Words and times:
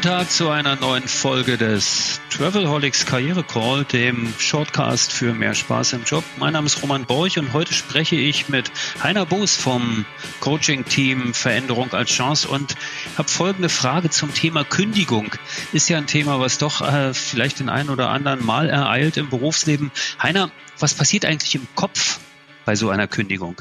Guten 0.00 0.12
Tag 0.12 0.30
zu 0.30 0.48
einer 0.48 0.76
neuen 0.76 1.06
Folge 1.06 1.58
des 1.58 2.22
Travelholics 2.30 3.04
Karriere 3.04 3.44
Call, 3.44 3.84
dem 3.84 4.32
Shortcast 4.38 5.12
für 5.12 5.34
mehr 5.34 5.52
Spaß 5.52 5.92
im 5.92 6.04
Job. 6.04 6.24
Mein 6.38 6.54
Name 6.54 6.68
ist 6.68 6.82
Roman 6.82 7.04
Borch 7.04 7.38
und 7.38 7.52
heute 7.52 7.74
spreche 7.74 8.16
ich 8.16 8.48
mit 8.48 8.72
Heiner 9.02 9.26
Boos 9.26 9.56
vom 9.56 10.06
Coaching-Team 10.40 11.34
Veränderung 11.34 11.92
als 11.92 12.08
Chance 12.08 12.48
und 12.48 12.76
habe 13.18 13.28
folgende 13.28 13.68
Frage 13.68 14.08
zum 14.08 14.32
Thema 14.32 14.64
Kündigung. 14.64 15.34
Ist 15.74 15.90
ja 15.90 15.98
ein 15.98 16.06
Thema, 16.06 16.40
was 16.40 16.56
doch 16.56 16.80
äh, 16.80 17.12
vielleicht 17.12 17.60
den 17.60 17.68
einen 17.68 17.90
oder 17.90 18.08
anderen 18.08 18.42
Mal 18.42 18.70
ereilt 18.70 19.18
im 19.18 19.28
Berufsleben. 19.28 19.90
Heiner, 20.22 20.50
was 20.78 20.94
passiert 20.94 21.26
eigentlich 21.26 21.56
im 21.56 21.68
Kopf 21.74 22.20
bei 22.64 22.74
so 22.74 22.88
einer 22.88 23.06
Kündigung? 23.06 23.60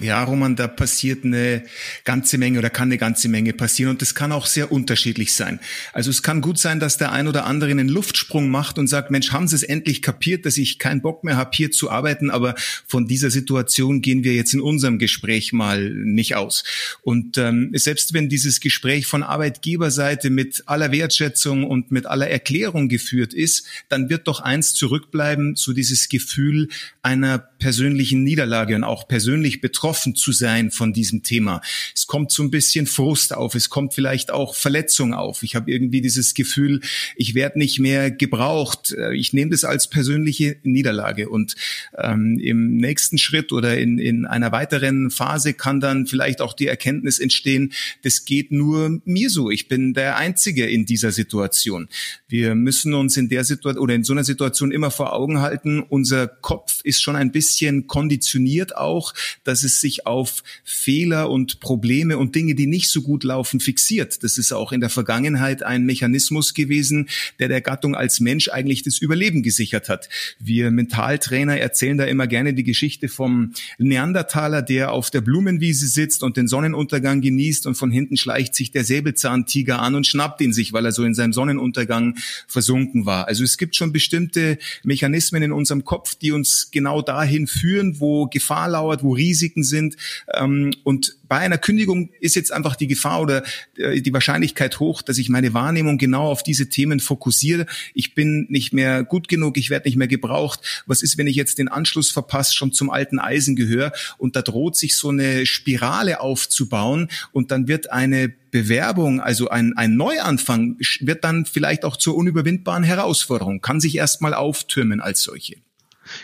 Ja, 0.00 0.22
Roman, 0.22 0.54
da 0.54 0.68
passiert 0.68 1.24
eine 1.24 1.64
ganze 2.04 2.38
Menge 2.38 2.60
oder 2.60 2.70
kann 2.70 2.88
eine 2.88 2.98
ganze 2.98 3.28
Menge 3.28 3.52
passieren 3.52 3.90
und 3.90 4.00
das 4.00 4.14
kann 4.14 4.30
auch 4.30 4.46
sehr 4.46 4.70
unterschiedlich 4.70 5.32
sein. 5.32 5.58
Also 5.92 6.10
es 6.10 6.22
kann 6.22 6.40
gut 6.40 6.58
sein, 6.58 6.78
dass 6.78 6.98
der 6.98 7.10
ein 7.10 7.26
oder 7.26 7.46
andere 7.46 7.72
einen 7.72 7.88
Luftsprung 7.88 8.48
macht 8.48 8.78
und 8.78 8.86
sagt, 8.86 9.10
Mensch, 9.10 9.32
haben 9.32 9.48
Sie 9.48 9.56
es 9.56 9.64
endlich 9.64 10.00
kapiert, 10.00 10.46
dass 10.46 10.56
ich 10.56 10.78
keinen 10.78 11.02
Bock 11.02 11.24
mehr 11.24 11.36
habe, 11.36 11.50
hier 11.52 11.72
zu 11.72 11.90
arbeiten, 11.90 12.30
aber 12.30 12.54
von 12.86 13.08
dieser 13.08 13.30
Situation 13.30 14.00
gehen 14.00 14.22
wir 14.22 14.34
jetzt 14.34 14.54
in 14.54 14.60
unserem 14.60 14.98
Gespräch 14.98 15.52
mal 15.52 15.90
nicht 15.90 16.36
aus. 16.36 16.62
Und 17.02 17.36
ähm, 17.36 17.72
selbst 17.74 18.14
wenn 18.14 18.28
dieses 18.28 18.60
Gespräch 18.60 19.06
von 19.06 19.24
Arbeitgeberseite 19.24 20.30
mit 20.30 20.62
aller 20.66 20.92
Wertschätzung 20.92 21.64
und 21.64 21.90
mit 21.90 22.06
aller 22.06 22.28
Erklärung 22.28 22.88
geführt 22.88 23.34
ist, 23.34 23.66
dann 23.88 24.08
wird 24.10 24.28
doch 24.28 24.40
eins 24.40 24.74
zurückbleiben, 24.74 25.56
so 25.56 25.72
dieses 25.72 26.08
Gefühl 26.08 26.68
einer 27.02 27.38
persönlichen 27.58 28.22
Niederlage 28.22 28.76
und 28.76 28.84
auch 28.84 29.08
persönlich 29.08 29.60
betroffen 29.60 30.14
zu 30.14 30.32
sein 30.32 30.70
von 30.70 30.92
diesem 30.92 31.22
Thema. 31.22 31.60
Es 31.94 32.06
kommt 32.06 32.30
so 32.30 32.42
ein 32.42 32.50
bisschen 32.50 32.86
Frust 32.86 33.34
auf, 33.34 33.54
es 33.54 33.70
kommt 33.70 33.94
vielleicht 33.94 34.30
auch 34.30 34.54
Verletzung 34.54 35.14
auf. 35.14 35.42
Ich 35.42 35.56
habe 35.56 35.70
irgendwie 35.70 36.00
dieses 36.00 36.34
Gefühl, 36.34 36.80
ich 37.16 37.34
werde 37.34 37.58
nicht 37.58 37.78
mehr 37.78 38.10
gebraucht. 38.10 38.92
Äh, 38.92 39.14
ich 39.14 39.32
nehme 39.32 39.50
das 39.50 39.64
als 39.64 39.88
persönliche 39.88 40.56
Niederlage. 40.62 41.28
Und 41.28 41.56
ähm, 41.96 42.38
im 42.38 42.76
nächsten 42.76 43.18
Schritt 43.18 43.52
oder 43.52 43.76
in, 43.76 43.98
in 43.98 44.26
einer 44.26 44.52
weiteren 44.52 45.10
Phase 45.10 45.54
kann 45.54 45.80
dann 45.80 46.06
vielleicht 46.06 46.40
auch 46.40 46.54
die 46.54 46.66
Erkenntnis 46.66 47.18
entstehen, 47.18 47.72
das 48.02 48.24
geht 48.24 48.52
nur 48.52 49.00
mir 49.04 49.30
so. 49.30 49.50
Ich 49.50 49.68
bin 49.68 49.94
der 49.94 50.16
Einzige 50.16 50.66
in 50.66 50.86
dieser 50.86 51.12
Situation. 51.12 51.88
Wir 52.28 52.54
müssen 52.54 52.94
uns 52.94 53.16
in 53.16 53.28
der 53.28 53.44
Situation 53.44 53.82
oder 53.82 53.94
in 53.94 54.04
so 54.04 54.12
einer 54.12 54.24
Situation 54.24 54.70
immer 54.70 54.90
vor 54.90 55.12
Augen 55.12 55.40
halten, 55.40 55.80
unser 55.80 56.28
Kopf 56.28 56.80
ist 56.84 57.02
schon 57.02 57.16
ein 57.16 57.32
bisschen 57.32 57.47
konditioniert 57.86 58.76
auch, 58.76 59.14
dass 59.44 59.62
es 59.62 59.80
sich 59.80 60.06
auf 60.06 60.42
Fehler 60.64 61.30
und 61.30 61.60
Probleme 61.60 62.18
und 62.18 62.34
Dinge, 62.34 62.54
die 62.54 62.66
nicht 62.66 62.90
so 62.90 63.02
gut 63.02 63.24
laufen, 63.24 63.60
fixiert. 63.60 64.22
Das 64.22 64.38
ist 64.38 64.52
auch 64.52 64.72
in 64.72 64.80
der 64.80 64.90
Vergangenheit 64.90 65.62
ein 65.62 65.84
Mechanismus 65.84 66.54
gewesen, 66.54 67.08
der 67.38 67.48
der 67.48 67.60
Gattung 67.60 67.94
als 67.94 68.20
Mensch 68.20 68.48
eigentlich 68.48 68.82
das 68.82 68.98
Überleben 68.98 69.42
gesichert 69.42 69.88
hat. 69.88 70.08
Wir 70.38 70.70
Mentaltrainer 70.70 71.58
erzählen 71.58 71.98
da 71.98 72.04
immer 72.04 72.26
gerne 72.26 72.54
die 72.54 72.64
Geschichte 72.64 73.08
vom 73.08 73.52
Neandertaler, 73.78 74.62
der 74.62 74.92
auf 74.92 75.10
der 75.10 75.20
Blumenwiese 75.20 75.86
sitzt 75.86 76.22
und 76.22 76.36
den 76.36 76.48
Sonnenuntergang 76.48 77.20
genießt 77.20 77.66
und 77.66 77.74
von 77.74 77.90
hinten 77.90 78.16
schleicht 78.16 78.54
sich 78.54 78.70
der 78.70 78.84
Säbelzahntiger 78.84 79.80
an 79.80 79.94
und 79.94 80.06
schnappt 80.06 80.40
ihn 80.40 80.52
sich, 80.52 80.72
weil 80.72 80.84
er 80.84 80.92
so 80.92 81.04
in 81.04 81.14
seinem 81.14 81.32
Sonnenuntergang 81.32 82.16
versunken 82.46 83.06
war. 83.06 83.28
Also 83.28 83.44
es 83.44 83.58
gibt 83.58 83.76
schon 83.76 83.92
bestimmte 83.92 84.58
Mechanismen 84.82 85.42
in 85.42 85.52
unserem 85.52 85.84
Kopf, 85.84 86.14
die 86.14 86.32
uns 86.32 86.70
genau 86.70 87.02
dahin 87.02 87.37
führen, 87.46 88.00
wo 88.00 88.26
Gefahr 88.26 88.68
lauert, 88.68 89.02
wo 89.02 89.12
Risiken 89.12 89.62
sind. 89.62 89.96
Ähm, 90.34 90.72
und 90.84 91.16
bei 91.28 91.38
einer 91.38 91.58
Kündigung 91.58 92.10
ist 92.20 92.36
jetzt 92.36 92.52
einfach 92.52 92.74
die 92.74 92.86
Gefahr 92.86 93.20
oder 93.20 93.42
äh, 93.76 94.00
die 94.00 94.12
Wahrscheinlichkeit 94.12 94.80
hoch, 94.80 95.02
dass 95.02 95.18
ich 95.18 95.28
meine 95.28 95.54
Wahrnehmung 95.54 95.98
genau 95.98 96.30
auf 96.30 96.42
diese 96.42 96.68
Themen 96.68 97.00
fokussiere. 97.00 97.66
Ich 97.94 98.14
bin 98.14 98.46
nicht 98.48 98.72
mehr 98.72 99.04
gut 99.04 99.28
genug, 99.28 99.58
ich 99.58 99.70
werde 99.70 99.88
nicht 99.88 99.96
mehr 99.96 100.08
gebraucht. 100.08 100.60
Was 100.86 101.02
ist, 101.02 101.18
wenn 101.18 101.26
ich 101.26 101.36
jetzt 101.36 101.58
den 101.58 101.68
Anschluss 101.68 102.10
verpasse, 102.10 102.54
schon 102.54 102.72
zum 102.72 102.90
alten 102.90 103.18
Eisen 103.18 103.56
gehöre? 103.56 103.92
Und 104.16 104.36
da 104.36 104.42
droht 104.42 104.76
sich 104.76 104.96
so 104.96 105.10
eine 105.10 105.46
Spirale 105.46 106.20
aufzubauen 106.20 107.08
und 107.32 107.50
dann 107.50 107.68
wird 107.68 107.92
eine 107.92 108.32
Bewerbung, 108.50 109.20
also 109.20 109.50
ein, 109.50 109.76
ein 109.76 109.96
Neuanfang, 109.96 110.78
wird 111.00 111.24
dann 111.24 111.44
vielleicht 111.44 111.84
auch 111.84 111.96
zur 111.96 112.16
unüberwindbaren 112.16 112.82
Herausforderung, 112.82 113.60
kann 113.60 113.80
sich 113.80 113.96
erstmal 113.96 114.32
auftürmen 114.32 115.00
als 115.00 115.22
solche. 115.22 115.56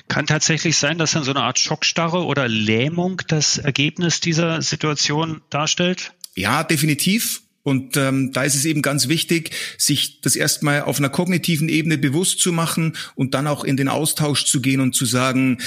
Kann 0.08 0.26
tatsächlich 0.26 0.76
sein, 0.76 0.98
dass 0.98 1.12
dann 1.12 1.24
so 1.24 1.30
eine 1.32 1.42
Art 1.42 1.58
Schockstarre 1.58 2.24
oder 2.24 2.48
Lähmung 2.48 3.22
das 3.28 3.58
Ergebnis 3.58 4.20
dieser 4.20 4.62
Situation 4.62 5.42
darstellt? 5.50 6.12
Ja, 6.34 6.64
definitiv. 6.64 7.42
Und 7.64 7.96
ähm, 7.96 8.30
da 8.30 8.44
ist 8.44 8.54
es 8.54 8.66
eben 8.66 8.82
ganz 8.82 9.08
wichtig, 9.08 9.50
sich 9.78 10.20
das 10.20 10.36
erstmal 10.36 10.82
auf 10.82 10.98
einer 10.98 11.08
kognitiven 11.08 11.70
Ebene 11.70 11.96
bewusst 11.96 12.40
zu 12.40 12.52
machen 12.52 12.94
und 13.14 13.32
dann 13.32 13.46
auch 13.46 13.64
in 13.64 13.78
den 13.78 13.88
Austausch 13.88 14.44
zu 14.44 14.60
gehen 14.60 14.80
und 14.80 14.94
zu 14.94 15.06
sagen, 15.06 15.58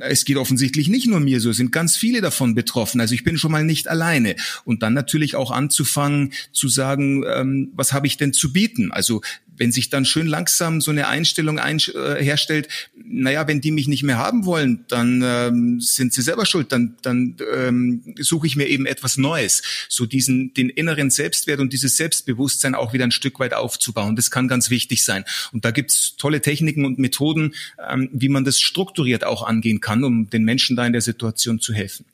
es 0.00 0.24
geht 0.24 0.36
offensichtlich 0.36 0.86
nicht 0.88 1.08
nur 1.08 1.18
mir 1.18 1.40
so, 1.40 1.50
es 1.50 1.56
sind 1.56 1.72
ganz 1.72 1.96
viele 1.96 2.20
davon 2.20 2.54
betroffen. 2.54 3.00
Also 3.00 3.14
ich 3.14 3.24
bin 3.24 3.38
schon 3.38 3.50
mal 3.50 3.64
nicht 3.64 3.88
alleine. 3.88 4.36
Und 4.64 4.84
dann 4.84 4.94
natürlich 4.94 5.34
auch 5.34 5.50
anzufangen 5.50 6.32
zu 6.52 6.68
sagen, 6.68 7.24
ähm, 7.26 7.72
was 7.74 7.92
habe 7.92 8.06
ich 8.06 8.16
denn 8.16 8.32
zu 8.32 8.52
bieten? 8.52 8.92
Also 8.92 9.20
wenn 9.62 9.70
sich 9.70 9.90
dann 9.90 10.04
schön 10.04 10.26
langsam 10.26 10.80
so 10.80 10.90
eine 10.90 11.06
Einstellung 11.06 11.60
ein, 11.60 11.78
äh, 11.78 12.20
herstellt, 12.20 12.66
naja, 12.96 13.46
wenn 13.46 13.60
die 13.60 13.70
mich 13.70 13.86
nicht 13.86 14.02
mehr 14.02 14.18
haben 14.18 14.44
wollen, 14.44 14.84
dann 14.88 15.22
ähm, 15.24 15.80
sind 15.80 16.12
sie 16.12 16.20
selber 16.20 16.46
schuld, 16.46 16.72
dann, 16.72 16.96
dann 17.02 17.36
ähm, 17.54 18.02
suche 18.18 18.48
ich 18.48 18.56
mir 18.56 18.66
eben 18.66 18.86
etwas 18.86 19.18
Neues. 19.18 19.62
So 19.88 20.04
diesen, 20.04 20.52
den 20.52 20.68
inneren 20.68 21.10
Selbstwert 21.10 21.60
und 21.60 21.72
dieses 21.72 21.96
Selbstbewusstsein 21.96 22.74
auch 22.74 22.92
wieder 22.92 23.04
ein 23.04 23.12
Stück 23.12 23.38
weit 23.38 23.54
aufzubauen. 23.54 24.16
Das 24.16 24.32
kann 24.32 24.48
ganz 24.48 24.68
wichtig 24.68 25.04
sein. 25.04 25.24
Und 25.52 25.64
da 25.64 25.70
gibt's 25.70 26.16
tolle 26.16 26.40
Techniken 26.40 26.84
und 26.84 26.98
Methoden, 26.98 27.54
ähm, 27.88 28.10
wie 28.12 28.28
man 28.28 28.44
das 28.44 28.60
strukturiert 28.60 29.22
auch 29.22 29.44
angehen 29.44 29.80
kann, 29.80 30.02
um 30.02 30.28
den 30.28 30.42
Menschen 30.42 30.74
da 30.74 30.84
in 30.84 30.92
der 30.92 31.02
Situation 31.02 31.60
zu 31.60 31.72
helfen. 31.72 32.04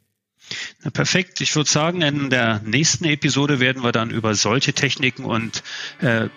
Na, 0.84 0.90
perfekt. 0.90 1.40
Ich 1.40 1.56
würde 1.56 1.70
sagen, 1.70 2.02
in 2.02 2.28
der 2.28 2.60
nächsten 2.66 3.06
Episode 3.06 3.58
werden 3.58 3.82
wir 3.82 3.92
dann 3.92 4.10
über 4.10 4.34
solche 4.34 4.74
Techniken 4.74 5.24
und 5.24 5.62
äh, 6.00 6.28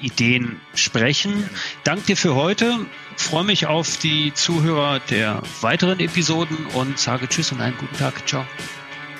Ideen 0.00 0.60
sprechen. 0.74 1.48
Danke 1.84 2.06
dir 2.06 2.16
für 2.16 2.34
heute. 2.34 2.86
Freue 3.16 3.44
mich 3.44 3.66
auf 3.66 3.96
die 3.98 4.32
Zuhörer 4.34 5.00
der 5.10 5.42
weiteren 5.60 6.00
Episoden 6.00 6.66
und 6.74 6.98
sage 6.98 7.28
Tschüss 7.28 7.52
und 7.52 7.60
einen 7.60 7.76
guten 7.76 7.96
Tag. 7.96 8.26
Ciao. 8.28 8.44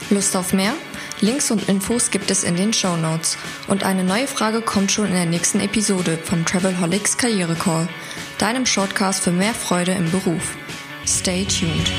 Lust 0.09 0.35
auf 0.37 0.53
mehr? 0.53 0.75
Links 1.21 1.51
und 1.51 1.69
Infos 1.69 2.11
gibt 2.11 2.31
es 2.31 2.45
in 2.45 2.57
den 2.57 2.73
Show 2.73 2.97
Notes. 2.97 3.37
Und 3.69 3.85
eine 3.85 4.05
neue 4.05 4.27
Frage 4.27 4.63
kommt 4.63 4.91
schon 4.91 5.07
in 5.07 5.13
der 5.13 5.27
nächsten 5.27 5.61
Episode 5.61 6.19
vom 6.23 6.45
Travelholics 6.45 7.19
Karriere 7.19 7.55
Call, 7.55 7.89
deinem 8.39 8.65
Shortcast 8.65 9.23
für 9.23 9.33
mehr 9.33 9.55
Freude 9.55 9.93
im 9.93 10.11
Beruf. 10.11 10.57
Stay 11.07 11.45
tuned. 11.45 11.91